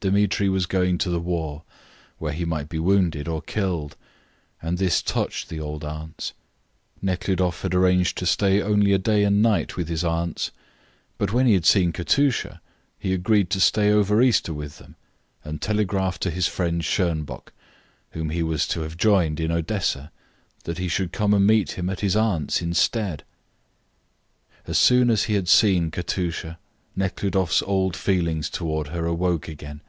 Dmitri 0.00 0.48
was 0.48 0.66
going 0.66 0.96
to 0.98 1.10
the 1.10 1.18
war, 1.18 1.64
where 2.18 2.32
he 2.32 2.44
might 2.44 2.68
be 2.68 2.78
wounded 2.78 3.26
or 3.26 3.42
killed, 3.42 3.96
and 4.62 4.78
this 4.78 5.02
touched 5.02 5.48
the 5.48 5.58
old 5.58 5.84
aunts. 5.84 6.34
Nekhludoff 7.02 7.62
had 7.62 7.74
arranged 7.74 8.16
to 8.18 8.24
stay 8.24 8.62
only 8.62 8.92
a 8.92 8.98
day 8.98 9.24
and 9.24 9.42
night 9.42 9.76
with 9.76 9.88
his 9.88 10.04
aunts, 10.04 10.52
but 11.18 11.32
when 11.32 11.46
he 11.48 11.54
had 11.54 11.66
seen 11.66 11.90
Katusha 11.92 12.60
he 12.96 13.12
agreed 13.12 13.50
to 13.50 13.58
stay 13.58 13.90
over 13.90 14.22
Easter 14.22 14.54
with 14.54 14.78
them 14.78 14.94
and 15.42 15.60
telegraphed 15.60 16.22
to 16.22 16.30
his 16.30 16.46
friend 16.46 16.84
Schonbock, 16.84 17.52
whom 18.10 18.30
he 18.30 18.44
was 18.44 18.68
to 18.68 18.82
have 18.82 18.96
joined 18.96 19.40
in 19.40 19.50
Odessa, 19.50 20.12
that 20.62 20.78
he 20.78 20.86
should 20.86 21.10
come 21.10 21.34
and 21.34 21.44
meet 21.44 21.72
him 21.72 21.90
at 21.90 22.02
his 22.02 22.14
aunts' 22.14 22.62
instead. 22.62 23.24
As 24.64 24.78
soon 24.78 25.10
as 25.10 25.24
he 25.24 25.34
had 25.34 25.48
seen 25.48 25.90
Katusha 25.90 26.56
Nekhludoff's 26.94 27.62
old 27.62 27.94
feelings 27.96 28.48
toward 28.50 28.88
her 28.88 29.04
awoke 29.06 29.46
again. 29.48 29.80